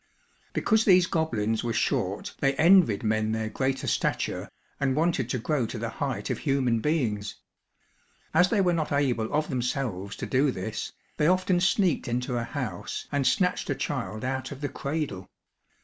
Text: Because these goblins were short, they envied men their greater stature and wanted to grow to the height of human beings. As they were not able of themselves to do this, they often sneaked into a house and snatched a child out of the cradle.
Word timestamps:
Because 0.53 0.83
these 0.83 1.05
goblins 1.05 1.63
were 1.63 1.73
short, 1.73 2.33
they 2.39 2.55
envied 2.55 3.03
men 3.03 3.33
their 3.33 3.49
greater 3.49 3.85
stature 3.85 4.49
and 4.79 4.95
wanted 4.95 5.29
to 5.29 5.37
grow 5.37 5.67
to 5.67 5.77
the 5.77 5.89
height 5.89 6.31
of 6.31 6.39
human 6.39 6.79
beings. 6.79 7.35
As 8.33 8.49
they 8.49 8.61
were 8.61 8.73
not 8.73 8.91
able 8.91 9.31
of 9.31 9.47
themselves 9.47 10.15
to 10.15 10.25
do 10.25 10.49
this, 10.49 10.91
they 11.17 11.27
often 11.27 11.59
sneaked 11.59 12.07
into 12.07 12.35
a 12.35 12.43
house 12.43 13.05
and 13.11 13.27
snatched 13.27 13.69
a 13.69 13.75
child 13.75 14.23
out 14.23 14.51
of 14.51 14.61
the 14.61 14.69
cradle. 14.69 15.29